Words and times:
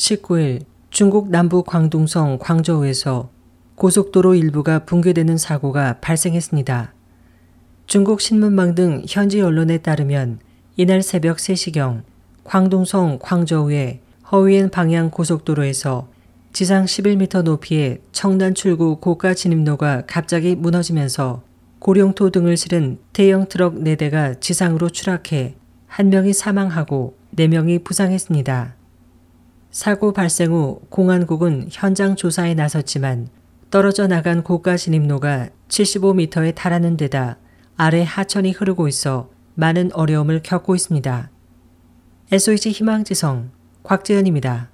19일 0.00 0.64
중국 0.88 1.28
남부 1.28 1.62
광둥성 1.62 2.38
광저우에서 2.40 3.28
고속도로 3.74 4.34
일부가 4.34 4.80
붕괴되는 4.86 5.36
사고가 5.36 6.00
발생했습니다. 6.00 6.94
중국 7.86 8.22
신문망 8.22 8.74
등 8.74 9.02
현지 9.06 9.42
언론에 9.42 9.76
따르면 9.78 10.40
이날 10.76 11.02
새벽 11.02 11.36
3시경 11.36 12.02
광둥성 12.44 13.18
광저우의 13.20 14.00
허위엔 14.32 14.70
방향 14.70 15.10
고속도로에서 15.10 16.08
지상 16.54 16.86
11m 16.86 17.42
높이의 17.42 18.00
청단 18.10 18.54
출구 18.54 19.00
고가 19.00 19.34
진입로가 19.34 20.04
갑자기 20.06 20.56
무너지면서 20.56 21.42
고령토 21.78 22.30
등을 22.30 22.56
실은 22.56 22.98
대형 23.12 23.48
트럭 23.48 23.74
4대가 23.74 24.40
지상으로 24.40 24.88
추락해 24.88 25.56
한 25.86 26.08
명이 26.08 26.32
사망하고 26.32 27.16
4명이 27.36 27.84
부상했습니다. 27.84 28.79
사고 29.70 30.12
발생 30.12 30.52
후 30.52 30.80
공안국은 30.88 31.68
현장 31.70 32.16
조사에 32.16 32.54
나섰지만 32.54 33.28
떨어져 33.70 34.08
나간 34.08 34.42
고가 34.42 34.76
진입로가 34.76 35.48
75m에 35.68 36.54
달하는 36.56 36.96
데다 36.96 37.38
아래 37.76 38.02
하천이 38.02 38.50
흐르고 38.50 38.88
있어 38.88 39.30
많은 39.54 39.92
어려움을 39.92 40.42
겪고 40.42 40.74
있습니다. 40.74 41.30
SOH 42.32 42.70
희망지성 42.70 43.50
곽재현입니다. 43.84 44.70